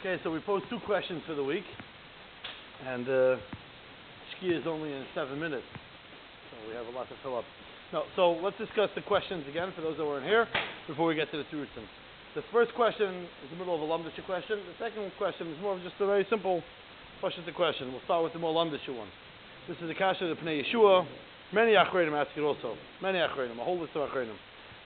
Okay, 0.00 0.18
so 0.24 0.30
we 0.30 0.40
posed 0.40 0.64
two 0.68 0.80
questions 0.86 1.22
for 1.24 1.36
the 1.36 1.44
week, 1.44 1.62
and 2.84 3.06
uh, 3.06 3.38
Shkia 4.34 4.58
is 4.58 4.66
only 4.66 4.90
in 4.92 5.04
seven 5.14 5.38
minutes, 5.38 5.62
so 6.50 6.68
we 6.68 6.74
have 6.74 6.86
a 6.86 6.90
lot 6.90 7.06
to 7.06 7.14
fill 7.22 7.38
up. 7.38 7.44
No, 7.92 8.02
so 8.16 8.32
let's 8.42 8.58
discuss 8.58 8.90
the 8.96 9.02
questions 9.02 9.46
again 9.48 9.70
for 9.76 9.82
those 9.82 9.96
that 9.96 10.04
weren't 10.04 10.26
here 10.26 10.48
before 10.88 11.06
we 11.06 11.14
get 11.14 11.30
to 11.30 11.36
the 11.36 11.44
Tzurutzim. 11.44 11.86
The 12.34 12.42
first 12.50 12.74
question 12.74 13.22
is 13.46 13.50
the 13.52 13.56
middle 13.56 13.76
of 13.76 13.82
a 13.82 13.86
Lamdisha 13.86 14.26
question. 14.26 14.58
The 14.66 14.84
second 14.84 15.12
question 15.16 15.46
is 15.46 15.62
more 15.62 15.76
of 15.76 15.82
just 15.84 15.94
a 16.00 16.06
very 16.06 16.26
simple 16.28 16.60
question 17.20 17.44
to 17.46 17.52
question. 17.52 17.92
We'll 17.92 18.02
start 18.02 18.24
with 18.24 18.32
the 18.32 18.40
more 18.40 18.52
Lamdisha 18.52 18.90
one. 18.90 19.08
This 19.68 19.78
is 19.78 19.86
the 19.86 19.94
Kasha 19.94 20.26
of 20.26 20.36
the 20.36 20.42
Pnei 20.42 20.64
Yehoshua. 20.64 21.06
Many 21.52 21.78
Achreinim 21.78 22.18
ask 22.18 22.36
it 22.36 22.42
also. 22.42 22.74
Many 23.00 23.18
Achreinim, 23.18 23.60
a 23.60 23.64
whole 23.64 23.78
list 23.78 23.94
of 23.94 24.10
Achreinim. 24.10 24.34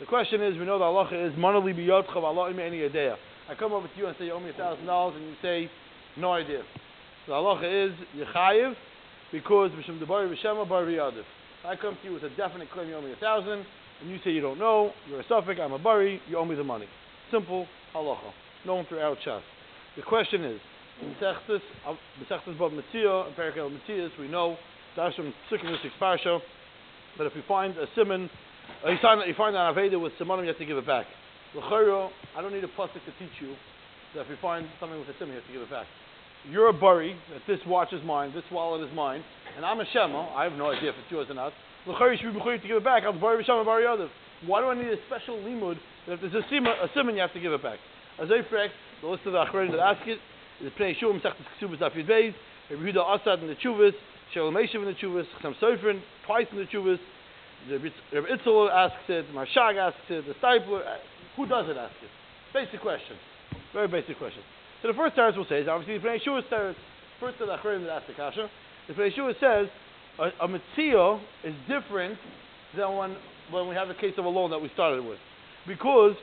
The 0.01 0.07
question 0.07 0.43
is, 0.43 0.59
we 0.59 0.67
know 0.67 0.79
that 0.79 0.85
halacha 0.85 1.33
is, 1.33 1.33
Manali 1.41 1.73
biyotcha 1.73 2.13
v'Allah 2.13 2.53
imi 2.53 2.61
any 2.61 2.85
idea. 2.85 3.17
I 3.49 3.55
come 3.55 3.73
over 3.73 3.89
to 3.89 3.97
you 3.97 4.07
and 4.07 4.17
say, 4.19 4.27
you 4.27 4.33
owe 4.33 4.41
me 4.41 4.51
a 4.51 4.53
thousand 4.53 4.85
dollars, 4.85 5.17
and 5.17 5.25
you 5.25 5.35
say, 5.41 5.71
no 6.19 6.33
idea. 6.33 6.63
So 7.27 7.33
the 7.33 7.39
halacha 7.39 7.89
is, 7.89 7.93
Yechayiv, 8.15 8.75
because 9.33 9.71
Mishum 9.73 9.99
Debari 9.99 10.29
V'Shema 10.29 10.69
Bar 10.69 10.85
V'Yadiv. 10.85 11.25
I 11.65 11.75
come 11.77 11.97
to 12.03 12.09
you 12.09 12.15
with 12.15 12.25
a 12.25 12.31
definite 12.37 12.71
claim, 12.71 12.89
you 12.89 12.97
owe 12.97 13.01
me 13.01 13.13
a 13.13 13.17
thousand, 13.17 13.65
and 14.01 14.11
you 14.11 14.19
say 14.23 14.31
you 14.31 14.43
don't 14.43 14.59
know, 14.59 14.93
you're 15.09 15.21
a 15.21 15.29
suffix, 15.29 15.59
I'm 15.63 15.73
a 15.73 15.79
bari, 15.79 16.21
you 16.29 16.37
owe 16.37 16.45
me 16.45 16.55
the 16.55 16.65
money. 16.65 16.87
Simple 17.31 17.67
halacha. 17.95 18.33
known 18.67 18.85
throughout 18.87 19.17
Shas. 19.27 19.41
The 19.97 20.03
question 20.03 20.45
is, 20.45 20.61
in 21.01 21.15
Mesechtes, 21.15 21.61
Bava 22.59 22.71
Metzia, 22.71 23.27
and 23.27 23.37
Perikel 23.37 23.71
Metzias, 23.71 24.11
we 24.19 24.29
know, 24.29 24.57
that's 24.95 25.15
from 25.17 25.33
Sikkim 25.51 25.75
Parsha, 26.01 26.41
that 27.17 27.27
if 27.27 27.35
you 27.35 27.43
find 27.49 27.77
a 27.77 27.87
simon, 27.97 28.29
you, 28.87 28.97
find, 29.01 29.23
you 29.27 29.35
find 29.35 29.57
an 29.57 29.75
Aveda 29.75 30.01
with 30.01 30.13
simonim, 30.21 30.43
you 30.43 30.49
have 30.49 30.59
to 30.59 30.67
give 30.67 30.77
it 30.77 30.87
back. 30.87 31.07
L'chayro, 31.55 32.11
I 32.37 32.43
don't 32.43 32.53
need 32.53 32.65
a 32.65 32.69
pasuk 32.69 32.93
to 32.93 33.13
teach 33.19 33.33
you 33.41 33.55
that 34.15 34.23
if 34.23 34.29
you 34.29 34.37
find 34.41 34.67
something 34.81 34.99
with 34.99 35.09
a 35.09 35.15
sim, 35.19 35.31
have 35.31 35.47
to 35.47 35.53
give 35.53 35.63
it 35.63 35.71
back. 35.71 35.87
You're 36.49 36.69
a 36.69 36.73
bari, 36.73 37.17
that 37.33 37.43
this 37.47 37.59
watch 37.67 37.93
is 37.93 38.05
mine, 38.05 38.33
this 38.35 38.45
wallet 38.53 38.87
is 38.87 38.95
mine, 38.95 39.25
and 39.57 39.65
I'm 39.65 39.81
a 39.81 39.85
shema, 39.93 40.29
I 40.35 40.45
have 40.45 40.53
no 40.53 40.71
idea 40.71 40.91
if 40.91 40.97
it's 40.97 41.11
yours 41.11 41.27
or 41.31 41.35
not. 41.35 41.53
L'chayro, 41.87 42.13
you 42.13 42.19
should 42.21 42.35
be 42.35 42.41
to 42.41 42.69
give 42.69 42.77
it 42.77 42.85
back. 42.85 43.05
I'm 43.07 43.21
bari 43.21 43.43
b'shema 43.43 43.65
bari 43.65 43.85
yadav. 43.85 44.09
Why 44.47 44.61
do 44.61 44.69
I 44.69 44.75
need 44.75 44.87
a 44.87 44.97
special 45.07 45.37
limud 45.39 45.79
that 46.07 46.15
if 46.15 46.21
there's 46.21 46.35
a 46.35 46.43
sim, 46.49 46.67
a 46.67 46.89
simon, 46.95 47.15
you 47.17 47.23
have 47.23 47.33
to 47.33 47.41
give 47.41 47.53
it 47.53 47.63
back? 47.63 47.79
As 48.21 48.29
I 48.31 48.43
frek, 48.53 48.69
the 49.01 49.09
list 49.09 49.27
of 49.27 49.33
the 49.33 49.45
achrein 49.45 49.71
that 49.71 49.81
ask 49.81 50.07
it 50.07 50.19
is 50.61 50.73
Pnei 50.79 50.95
Shuvim, 51.01 51.21
Sechtes 51.23 51.47
Ksubas 51.61 51.81
Afid 51.81 52.07
Beis, 52.07 52.35
Rabbi 52.71 52.83
Yehuda 52.83 53.21
Asad 53.21 53.41
in 53.41 53.49
the 53.49 53.55
Chuvas, 53.57 53.93
Shalom 54.35 54.55
Meshav 54.55 54.75
in 54.77 54.85
the 54.85 54.95
Chuvas, 54.95 55.25
Chasam 55.41 55.55
Soferin, 55.63 56.01
twice 56.27 56.47
in 56.53 56.59
the 56.59 56.65
Chuvas, 56.65 56.99
Rabbi 57.71 58.29
Itzel 58.29 58.71
asks 58.71 59.09
it, 59.09 59.33
Maharshag 59.33 59.77
asks 59.77 59.99
it, 60.09 60.25
the 60.27 60.35
Steipler, 60.35 60.83
who 61.39 61.47
does 61.47 61.67
it, 61.69 61.77
ask 61.77 61.95
it? 62.03 62.11
Basic 62.53 62.81
question. 62.81 63.17
Very 63.73 63.87
basic 63.87 64.19
question. 64.19 64.43
So 64.83 64.89
the 64.89 64.95
first 64.95 65.15
teretz 65.15 65.37
we'll 65.37 65.47
say 65.49 65.61
is 65.61 65.69
obviously 65.69 65.99
the 65.99 66.05
Pnei 66.05 66.19
teretz. 66.51 66.75
First 67.21 67.41
of 67.41 67.47
the 67.47 67.57
Achrim 67.57 67.87
that 67.87 67.91
asked 67.91 68.09
the 68.09 68.15
Kasha. 68.15 68.51
The 68.89 68.95
Pnei 68.95 69.15
Yehoshua 69.15 69.35
says 69.39 69.69
a, 70.19 70.45
a 70.45 70.49
mitzio 70.49 71.21
is 71.45 71.55
different 71.69 72.19
than 72.77 72.97
when, 72.97 73.17
when 73.53 73.69
we 73.69 73.77
have 73.77 73.89
a 73.89 73.95
case 73.95 74.15
of 74.19 74.25
a 74.25 74.29
loan 74.29 74.51
that 74.51 74.59
we 74.59 74.69
started 74.75 75.05
with. 75.05 75.19
Because 75.67 76.17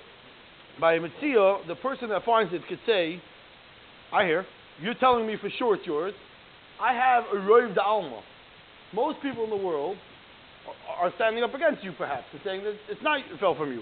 by 0.80 0.96
a 0.96 1.00
mitzio, 1.00 1.66
the 1.66 1.76
person 1.76 2.10
that 2.10 2.26
finds 2.26 2.54
it 2.54 2.62
could 2.68 2.80
say, 2.86 3.22
I 4.12 4.26
hear, 4.26 4.46
you're 4.82 4.96
telling 4.96 5.26
me 5.26 5.38
for 5.40 5.50
sure 5.58 5.76
it's 5.76 5.86
yours. 5.86 6.14
I 6.82 6.94
have 6.94 7.24
a 7.34 7.38
roiv 7.38 7.78
alma. 7.78 8.22
Most 8.94 9.22
people 9.22 9.46
in 9.46 9.50
the 9.50 9.56
world 9.56 9.96
are 11.00 11.12
standing 11.16 11.44
up 11.44 11.54
against 11.54 11.84
you, 11.86 11.94
perhaps, 11.98 12.26
and 12.34 12.42
saying 12.44 12.64
that 12.64 12.74
it's 12.90 13.02
not 13.02 13.20
it 13.20 13.40
fell 13.40 13.56
from 13.56 13.72
you. 13.72 13.82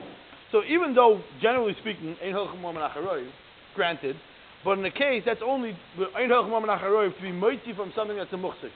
So 0.54 0.62
even 0.70 0.94
though, 0.94 1.20
generally 1.42 1.74
speaking, 1.82 2.16
Ein 2.24 2.34
Hilchim 2.34 3.28
granted, 3.76 4.16
but 4.64 4.78
in 4.78 4.84
the 4.84 4.92
case, 4.92 5.24
that's 5.26 5.42
only 5.44 5.76
Ein 6.16 6.30
Hilchim 6.30 7.16
to 7.16 7.22
be 7.22 7.32
mighty 7.32 7.74
from 7.76 7.92
something 7.96 8.16
that's 8.16 8.32
a 8.32 8.38
muhsik. 8.38 8.70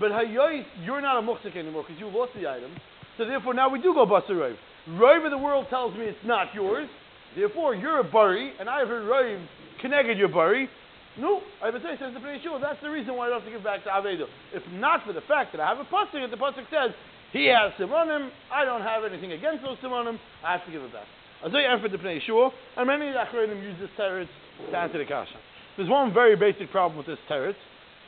But 0.00 0.10
Hayois, 0.10 0.64
you're 0.84 1.00
not 1.00 1.22
a 1.22 1.22
muhsik 1.22 1.56
anymore 1.56 1.84
because 1.86 2.00
you 2.00 2.08
lost 2.08 2.32
the 2.34 2.48
item. 2.48 2.72
So 3.16 3.26
therefore, 3.26 3.54
now 3.54 3.70
we 3.70 3.80
do 3.80 3.94
go 3.94 4.06
bust 4.06 4.26
a 4.28 4.32
Rov. 4.32 4.56
Rov 4.88 5.24
of 5.24 5.30
the 5.30 5.38
world 5.38 5.66
tells 5.70 5.94
me 5.94 6.06
it's 6.06 6.18
not 6.26 6.48
yours. 6.52 6.88
Therefore, 7.36 7.76
you're 7.76 8.00
a 8.00 8.04
bari, 8.04 8.52
and 8.58 8.68
I 8.68 8.80
have 8.80 8.88
a 8.88 8.92
Rov 8.92 9.46
connected 9.80 10.18
your 10.18 10.28
bari. 10.28 10.68
No, 11.16 11.42
I 11.62 11.70
would 11.70 11.82
say, 11.82 11.94
says 12.00 12.12
the 12.12 12.20
Pnei 12.20 12.42
Shul, 12.42 12.58
that's 12.58 12.80
the 12.82 12.90
reason 12.90 13.14
why 13.14 13.26
I 13.26 13.30
don't 13.30 13.42
have 13.42 13.46
to 13.46 13.54
give 13.54 13.62
back 13.62 13.84
to 13.84 13.90
Avedo. 13.90 14.26
If 14.52 14.62
not 14.72 15.06
for 15.06 15.12
the 15.12 15.20
fact 15.22 15.52
that 15.52 15.60
I 15.60 15.68
have 15.68 15.78
a 15.78 15.84
pasuk, 15.84 16.28
the 16.30 16.36
pasuk 16.36 16.66
says, 16.70 16.90
he 17.32 17.46
has 17.46 17.72
simonim, 17.78 18.30
I 18.52 18.64
don't 18.64 18.82
have 18.82 19.04
anything 19.04 19.32
against 19.32 19.62
those 19.62 19.78
simonim, 19.78 20.18
I 20.44 20.52
have 20.52 20.64
to 20.66 20.72
give 20.72 20.82
it 20.82 20.92
back. 20.92 21.06
Azay 21.44 21.66
Efed 21.66 21.90
the 21.90 21.98
Yeshua, 21.98 22.50
and 22.76 22.86
many 22.86 23.08
of 23.08 23.14
the 23.14 23.20
Achronim 23.20 23.62
use 23.62 23.76
this 23.80 23.90
teretz 23.98 24.28
to 24.70 24.76
answer 24.76 24.98
the 24.98 25.06
kasha. 25.06 25.36
There's 25.76 25.88
one 25.88 26.12
very 26.12 26.36
basic 26.36 26.70
problem 26.70 26.98
with 26.98 27.06
this 27.06 27.18
teretz, 27.30 27.54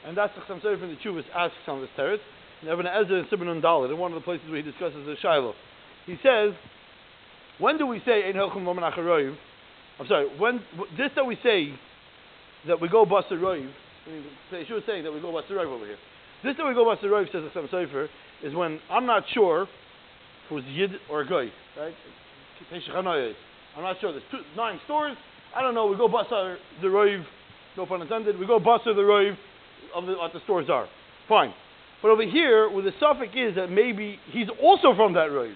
and 0.06 0.16
that's 0.16 0.34
the 0.34 0.42
Chasam 0.42 0.60
from 0.60 0.88
the 0.88 0.96
Chuvas 0.96 1.24
asks 1.34 1.56
on 1.66 1.80
this 1.80 1.90
teretz. 1.98 2.20
And 2.60 2.70
Ibn 2.70 2.86
Ezra 2.86 3.18
and 3.18 3.26
Simon 3.30 3.60
Dalit, 3.62 3.90
in 3.90 3.98
one 3.98 4.12
of 4.12 4.16
the 4.16 4.24
places 4.24 4.48
where 4.48 4.62
he 4.62 4.62
discusses 4.62 5.04
the 5.06 5.16
Shiloh. 5.20 5.54
He 6.06 6.16
says, 6.22 6.52
when 7.58 7.78
do 7.78 7.86
we 7.86 8.00
say 8.04 8.28
Ein 8.28 8.34
Hilchum 8.34 8.64
Loman 8.64 8.84
Acharoiv? 8.84 9.34
I'm 9.98 10.06
sorry, 10.06 10.28
when 10.38 10.60
this 10.96 11.10
that 11.16 11.24
we 11.24 11.38
say 11.42 11.74
that 12.66 12.80
we 12.80 12.88
go 12.88 13.04
Basa 13.04 13.32
Roiv, 13.32 13.70
I 14.06 14.10
mean, 14.10 14.24
is 14.52 14.66
saying 14.86 15.04
that 15.04 15.12
we 15.12 15.20
go 15.20 15.32
Basa 15.32 15.50
Roiv 15.50 15.66
over 15.66 15.86
here. 15.86 15.96
This 16.44 16.56
that 16.56 16.66
we 16.66 16.74
go 16.74 16.84
Basa 16.84 17.04
Roiv, 17.04 17.32
says 17.32 17.42
the 17.42 17.60
Sofer, 17.60 18.08
is 18.42 18.54
when 18.54 18.78
I'm 18.90 19.06
not 19.06 19.24
sure 19.32 19.66
was 20.50 20.64
Yid 20.64 20.90
or 21.10 21.24
Goy, 21.24 21.50
right? 21.78 21.94
I'm 23.76 23.82
not 23.82 23.96
sure. 24.00 24.12
There's 24.12 24.24
two, 24.30 24.40
nine 24.56 24.80
stores. 24.84 25.16
I 25.54 25.62
don't 25.62 25.74
know. 25.74 25.86
We 25.86 25.96
go 25.96 26.08
bust 26.08 26.30
the 26.30 26.88
roiv, 26.88 27.24
no 27.76 27.86
pun 27.86 28.02
intended. 28.02 28.38
We 28.38 28.46
go 28.46 28.58
bust 28.58 28.84
the 28.84 28.92
roiv 28.92 29.36
of 29.94 30.06
the, 30.06 30.14
what 30.14 30.32
the 30.32 30.40
stores 30.44 30.68
are. 30.70 30.88
Fine. 31.28 31.52
But 32.00 32.10
over 32.10 32.22
here, 32.22 32.68
where 32.70 32.82
the 32.82 32.92
suffix 32.98 33.32
is 33.34 33.54
that 33.56 33.70
maybe 33.70 34.18
he's 34.30 34.48
also 34.60 34.94
from 34.96 35.14
that 35.14 35.30
roiv. 35.30 35.54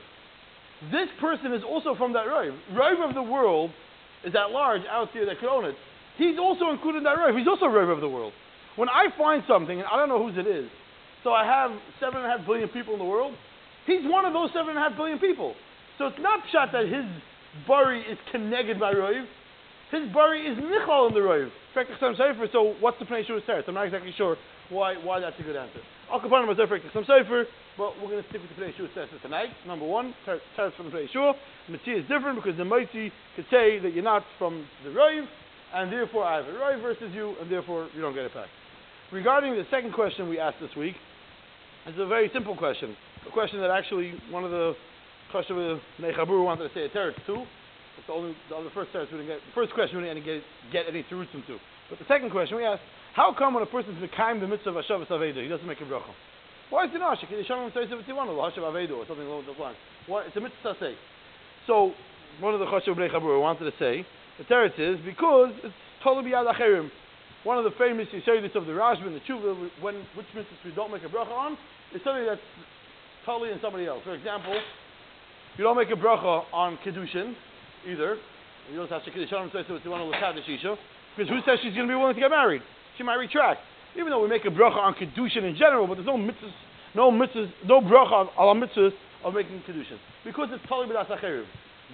This 0.93 1.09
person 1.21 1.53
is 1.53 1.63
also 1.67 1.95
from 1.97 2.13
that 2.13 2.27
roiv. 2.27 2.57
Roiv 2.73 3.09
of 3.09 3.15
the 3.15 3.23
world 3.23 3.71
is 4.25 4.35
at 4.35 4.53
large 4.53 4.83
out 4.91 5.09
there 5.15 5.27
that 5.27 5.41
could 5.41 5.49
own 5.49 5.65
it. 5.65 5.75
He's 6.19 6.39
also 6.39 6.71
included 6.71 6.99
in 6.99 7.05
that 7.05 7.17
roiv. 7.17 7.37
He's 7.39 7.49
also 7.49 7.67
roiv 7.67 7.93
of 7.93 8.01
the 8.01 8.09
world. 8.09 8.33
When 8.77 8.89
I 8.89 9.07
find 9.17 9.43
something, 9.49 9.79
and 9.79 9.89
I 9.91 9.97
don't 9.97 10.09
know 10.09 10.23
whose 10.23 10.37
it 10.39 10.47
is, 10.47 10.69
so 11.25 11.33
I 11.33 11.45
have 11.45 11.71
seven 11.99 12.19
and 12.19 12.27
a 12.27 12.39
half 12.39 12.47
billion 12.47 12.69
people 12.69 12.93
in 12.93 12.99
the 12.99 13.05
world. 13.05 13.35
He's 13.87 14.05
one 14.05 14.25
of 14.25 14.33
those 14.33 14.51
seven 14.53 14.71
and 14.71 14.79
a 14.79 14.83
half 14.83 14.97
billion 14.97 15.19
people. 15.19 15.55
So 15.99 16.07
it's 16.07 16.19
not 16.21 16.41
shot 16.53 16.73
that 16.73 16.85
his 16.85 17.05
bari 17.67 18.01
is 18.03 18.19
connected 18.31 18.79
by 18.79 18.93
Roiv. 18.93 19.25
His 19.91 20.13
bari 20.13 20.47
is 20.47 20.59
Nichal 20.59 21.09
in 21.09 21.15
the 21.15 21.21
Roiv. 21.21 21.51
So 22.53 22.75
what's 22.81 22.99
the 22.99 23.05
Pnei 23.05 23.27
Shur 23.27 23.41
Teretz? 23.41 23.69
I'm 23.69 23.75
not 23.75 23.87
exactly 23.87 24.13
sure 24.17 24.37
why, 24.69 24.95
why 25.03 25.21
that's 25.21 25.39
a 25.39 25.43
good 25.43 25.57
answer. 25.57 25.81
I'll 26.11 26.21
compare 26.21 26.43
him 26.43 26.51
as 26.51 26.57
Some 26.93 27.05
Sefer, 27.05 27.45
but 27.79 27.93
we're 28.01 28.09
going 28.09 28.23
to 28.23 28.29
stick 28.29 28.41
with 28.43 28.51
the 28.57 28.63
Pnei 28.63 28.77
Shur 28.77 28.89
Teretz 28.97 29.23
tonight. 29.23 29.51
Number 29.67 29.87
one, 29.87 30.15
Teretz 30.27 30.77
from 30.77 30.91
the 30.91 30.93
Pnei 30.93 31.09
Shur. 31.13 31.33
Mitzvah 31.71 31.99
is 31.99 32.03
different 32.09 32.37
because 32.37 32.57
the 32.59 32.65
Mighty 32.65 33.13
could 33.37 33.47
say 33.51 33.79
that 33.79 33.95
you're 33.95 34.05
not 34.05 34.25
from 34.39 34.67
the 34.85 34.91
Roiv, 34.91 35.27
and 35.75 35.93
therefore 35.93 36.25
I 36.25 36.37
have 36.37 36.47
a 36.47 36.53
Roiv 36.53 36.83
versus 36.83 37.11
you, 37.15 37.35
and 37.41 37.51
therefore 37.51 37.89
you 37.95 38.03
don't 38.03 38.15
get 38.15 38.25
it 38.25 38.35
back. 38.35 38.49
Regarding 39.13 39.55
the 39.55 39.65
second 39.71 39.93
question 39.93 40.29
we 40.29 40.39
asked 40.39 40.59
this 40.61 40.75
week, 40.77 40.97
it's 41.87 41.99
a 41.99 42.07
very 42.07 42.31
simple 42.35 42.57
question. 42.57 42.97
A 43.29 43.31
question 43.31 43.61
that 43.61 43.71
actually 43.71 44.15
one 44.31 44.45
of 44.45 44.51
the 44.51 44.75
Chashav 45.33 45.81
Nechabur 46.01 46.45
wanted 46.45 46.69
to 46.69 46.75
say 46.75 46.85
a 46.85 46.89
teretz 46.89 47.19
too. 47.27 47.45
It's 47.99 48.07
the 48.07 48.13
only 48.13 48.37
the, 48.49 48.57
other 48.57 48.71
first 48.75 48.93
teretz 48.93 49.11
we 49.11 49.19
didn't 49.19 49.27
get. 49.27 49.41
The 49.41 49.55
first 49.55 49.73
question 49.75 49.99
we 49.99 50.05
didn't 50.05 50.25
get, 50.25 50.43
get 50.73 50.87
any 50.89 51.03
terutzim 51.05 51.47
to. 51.47 51.59
But 51.91 51.99
the 51.99 52.05
second 52.09 52.31
question 52.31 52.57
we 52.57 52.65
asked, 52.65 52.83
how 53.15 53.35
come 53.37 53.55
when 53.55 53.63
a 53.63 53.67
person's 53.67 53.97
mekayim 53.99 54.41
the 54.41 54.49
mitzvah 54.49 54.71
of 54.71 54.85
Hashavas 54.85 55.09
Aveda, 55.09 55.43
he 55.43 55.49
doesn't 55.49 55.67
make 55.67 55.81
a 55.81 55.85
bracha? 55.85 56.13
Why 56.71 56.85
is 56.85 56.91
it 56.95 56.99
not? 56.99 57.19
Should 57.21 57.31
Shalom 57.47 57.71
say 57.75 57.89
seventy-one 57.89 58.29
or 58.29 58.51
Hashav 58.51 58.67
Aveda 58.67 58.93
or 58.93 59.07
something 59.07 59.27
along 59.27 59.47
those 59.47 59.59
lines? 59.59 59.77
Why? 60.07 60.25
It's 60.27 60.37
a 60.37 60.41
mitzvah 60.41 60.75
say. 60.81 60.95
So 61.67 61.93
one 62.41 62.55
of 62.55 62.61
the 62.61 62.67
Chashav 62.67 62.97
Nechabur 62.97 63.41
wanted 63.41 63.71
to 63.71 63.73
say 63.79 64.07
the 64.39 64.45
teretz 64.45 64.79
is 64.79 64.99
because 65.05 65.53
it's 65.65 65.75
totally 66.05 66.31
biyad 66.31 66.53
acherim. 66.53 66.91
One 67.45 67.59
of 67.59 67.65
the 67.65 67.71
famous 67.79 68.09
Yisraelis 68.13 68.55
of 68.57 68.67
the 68.67 68.73
Rashba 68.73 69.05
the 69.07 69.21
Tshuva, 69.23 69.71
when 69.81 69.95
which 70.15 70.27
mitzvahs 70.35 70.65
we 70.65 70.73
don't 70.75 70.91
make 70.91 71.05
a 71.05 71.09
bracha 71.09 71.31
on, 71.31 71.53
is 71.95 72.03
something 72.03 72.27
that's 72.27 72.41
totally 73.25 73.53
in 73.53 73.59
somebody 73.63 73.87
else. 73.87 74.03
For 74.05 74.15
example, 74.15 74.59
you 75.57 75.65
don't 75.65 75.77
make 75.77 75.91
a 75.91 75.99
bracha 75.99 76.45
on 76.53 76.79
Kedushin 76.85 77.35
either. 77.89 78.17
You 78.71 78.77
don't 78.77 78.91
have 78.91 79.05
to 79.05 79.11
Kedushin 79.11 79.53
says 79.53 79.65
to 79.67 79.91
one 79.91 80.01
of 80.01 80.09
the 80.09 80.53
Isha. 80.53 80.77
Because 81.17 81.31
who 81.31 81.41
says 81.47 81.59
she's 81.63 81.75
going 81.75 81.89
to 81.89 81.93
be 81.93 81.97
willing 81.97 82.15
to 82.15 82.21
get 82.21 82.31
married? 82.31 82.63
She 82.99 83.05
might 83.05 83.17
retract. 83.17 83.61
Even 83.97 84.11
though 84.11 84.21
we 84.21 84.29
make 84.29 84.45
a 84.45 84.53
bracha 84.53 84.77
on 84.77 84.95
Kedushin 84.95 85.49
in 85.49 85.57
general, 85.57 85.87
but 85.87 85.95
there's 85.95 86.07
no 86.07 86.19
mitzvahs, 86.19 86.53
no 86.95 87.11
mitzvahs, 87.11 87.51
no 87.65 87.81
bracha 87.81 88.29
on 88.37 88.61
mitzvahs 88.61 88.93
of 89.25 89.35
making 89.35 89.63
Kedushin. 89.67 89.97
Because 90.25 90.49
it's 90.53 90.63
Tali 90.69 90.87
B'das. 90.87 91.09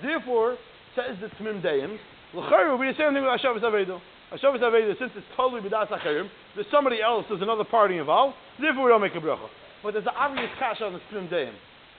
Therefore, 0.03 0.57
says 0.97 1.17
the 1.21 1.29
Tmim 1.39 1.63
Deim, 1.63 1.99
L'chayru 2.35 2.73
will 2.73 2.81
be 2.81 2.91
the 2.91 2.99
same 2.99 3.15
thing 3.15 3.23
with 3.23 3.31
Hashavas 3.31 3.63
Avedo. 3.63 4.01
Hashavas 4.33 4.61
Avedo, 4.61 4.99
since 4.99 5.13
it's 5.15 5.27
totally 5.37 5.61
B'das 5.61 5.89
there's 6.55 6.67
somebody 6.73 7.01
else, 7.01 7.27
there's 7.29 7.43
another 7.43 7.65
party 7.65 7.99
involved, 7.99 8.35
therefore 8.61 8.85
we 8.85 8.91
don't 8.91 9.03
make 9.03 9.15
a 9.15 9.21
bracha. 9.21 9.47
But 9.83 9.93
there's 9.95 10.07
an 10.07 10.17
obvious 10.17 10.51
kasha 10.59 10.85
on 10.85 10.95
the 10.95 11.01
Tmim 11.13 11.31
Deim. 11.31 11.53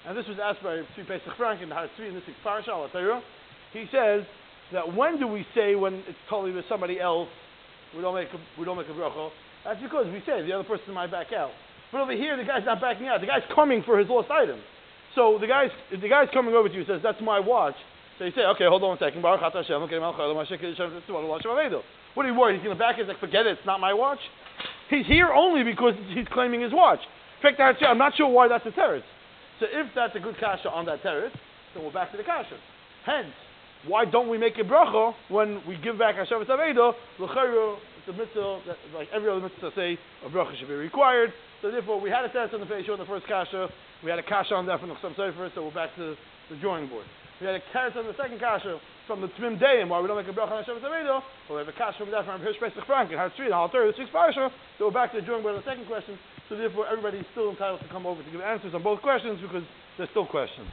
And 0.07 0.17
this 0.17 0.27
was 0.27 0.37
asked 0.43 0.61
by 0.63 0.83
Tzvi 0.97 1.07
Pesach 1.07 1.33
Frank 1.37 1.61
in 1.61 1.69
the 1.69 1.75
Tzvi 1.75 2.09
in 2.09 2.13
this 2.13 2.23
al 2.45 3.23
He 3.71 3.85
says 3.91 4.23
that 4.71 4.95
when 4.95 5.19
do 5.19 5.27
we 5.27 5.45
say 5.55 5.75
when 5.75 5.95
it's 6.07 6.17
totally 6.29 6.51
with 6.51 6.65
somebody 6.67 6.99
else 6.99 7.29
we 7.95 8.01
don't 8.01 8.15
make 8.15 8.29
a, 8.33 8.39
we 8.59 8.65
don't 8.65 8.77
make 8.77 8.89
a 8.89 8.93
bracha. 8.93 9.29
That's 9.63 9.81
because 9.81 10.07
we 10.07 10.21
say 10.25 10.41
the 10.41 10.51
other 10.51 10.67
person 10.67 10.93
might 10.93 11.11
back 11.11 11.31
out. 11.31 11.51
But 11.91 12.01
over 12.01 12.11
here, 12.11 12.35
the 12.35 12.43
guy's 12.43 12.65
not 12.65 12.81
backing 12.81 13.07
out. 13.07 13.21
The 13.21 13.27
guy's 13.27 13.45
coming 13.53 13.83
for 13.85 13.99
his 13.99 14.09
lost 14.09 14.31
item. 14.31 14.59
So 15.15 15.37
the 15.39 15.45
guy's 15.47 15.69
the 15.91 16.09
guy's 16.09 16.27
coming 16.33 16.55
over 16.55 16.67
to 16.67 16.73
you 16.73 16.85
says 16.85 17.01
that's 17.03 17.21
my 17.21 17.39
watch. 17.39 17.75
So 18.17 18.25
you 18.25 18.31
say, 18.35 18.41
okay, 18.55 18.65
hold 18.65 18.83
on 18.83 18.97
a 18.97 18.99
second. 18.99 19.21
Baruch 19.21 19.41
okay, 19.41 19.97
what 22.13 22.25
are 22.25 22.29
you 22.29 22.39
worried? 22.39 22.55
He's 22.55 22.63
going 22.63 22.77
to 22.77 22.79
back? 22.79 22.97
He's 22.97 23.07
like, 23.07 23.19
forget 23.19 23.47
it, 23.47 23.57
it's 23.57 23.65
not 23.65 23.79
my 23.79 23.93
watch. 23.93 24.19
He's 24.89 25.05
here 25.07 25.29
only 25.33 25.63
because 25.63 25.95
he's 26.13 26.27
claiming 26.31 26.61
his 26.61 26.71
watch. 26.71 26.99
In 27.43 27.55
fact, 27.55 27.81
I'm 27.81 27.97
not 27.97 28.15
sure 28.15 28.27
why 28.27 28.47
that's 28.47 28.65
a 28.67 28.71
terrace. 28.71 29.03
So 29.59 29.67
if 29.69 29.87
that's 29.95 30.15
a 30.15 30.19
good 30.19 30.35
kasha 30.39 30.69
on 30.69 30.85
that 30.85 31.01
terrace, 31.01 31.33
then 31.73 31.83
we're 31.83 31.93
back 31.93 32.11
to 32.11 32.17
the 32.17 32.23
kasha. 32.23 32.57
Hence, 33.05 33.33
why 33.87 34.05
don't 34.05 34.29
we 34.29 34.37
make 34.37 34.57
a 34.57 34.63
bracha 34.63 35.13
when 35.29 35.61
we 35.67 35.77
give 35.83 35.99
back 35.99 36.15
Hashem 36.15 36.39
Avedo? 36.39 36.93
L'chayru, 37.19 37.75
it's 37.99 38.07
a 38.07 38.13
mitzvah, 38.13 38.61
that, 38.67 38.77
like 38.95 39.07
every 39.13 39.29
other 39.29 39.41
mitzvah 39.41 39.71
say, 39.75 39.97
a 40.25 40.29
bracha 40.29 40.57
should 40.57 40.67
be 40.67 40.75
required. 40.75 41.33
So 41.61 41.71
therefore, 41.71 41.99
we 41.99 42.09
had 42.09 42.25
a 42.25 42.29
test 42.29 42.53
on 42.53 42.59
the 42.59 42.65
face 42.65 42.87
on 42.91 42.99
the 42.99 43.05
first 43.05 43.27
kasha. 43.27 43.69
We 44.03 44.09
had 44.09 44.19
a 44.19 44.23
kasha 44.23 44.55
on 44.55 44.65
that 44.67 44.79
from 44.79 44.89
the 44.89 44.95
Chassam 44.95 45.15
Sofer, 45.15 45.49
so 45.55 45.63
we're 45.63 45.73
back 45.73 45.95
to 45.95 46.15
the 46.49 46.55
drawing 46.59 46.87
board. 46.87 47.05
We 47.39 47.47
had 47.47 47.55
a 47.55 47.63
test 47.71 47.97
on 47.97 48.05
the 48.05 48.15
second 48.15 48.39
kasha 48.39 48.79
from 49.07 49.19
the 49.19 49.27
Tmim 49.39 49.59
Deim, 49.59 49.89
why 49.89 49.99
we 49.99 50.07
don't 50.07 50.15
make 50.15 50.27
a 50.27 50.35
bracha 50.35 50.51
on 50.51 50.63
Hashem 50.63 50.79
Avedo. 50.79 51.23
Well, 51.47 51.55
we 51.55 51.57
have 51.59 51.67
a 51.67 51.75
kasha 51.75 51.99
from 51.99 52.11
that 52.11 52.25
from 52.25 52.39
Hirsch 52.39 52.59
Pesach 52.59 52.85
Frank 52.87 53.11
and 53.11 53.19
Hart 53.19 53.33
Street, 53.33 53.51
Hal 53.51 53.67
Torah, 53.67 53.91
the 53.91 53.97
sixth 53.97 54.11
parasha. 54.11 54.51
So 54.79 54.87
we're 54.87 54.95
back 54.95 55.11
to 55.11 55.19
the 55.19 55.25
drawing 55.25 55.43
board 55.43 55.55
on 55.55 55.61
the 55.63 55.67
second 55.67 55.87
question. 55.87 56.19
So 56.49 56.57
therefore, 56.57 56.87
everybody 56.87 57.19
is 57.19 57.25
still 57.31 57.49
entitled 57.49 57.81
to 57.81 57.87
come 57.87 58.05
over 58.05 58.21
to 58.21 58.31
give 58.31 58.41
answers 58.41 58.73
on 58.73 58.83
both 58.83 59.01
questions 59.01 59.39
because 59.41 59.63
there's 59.97 60.09
still 60.11 60.27
questions. 60.27 60.67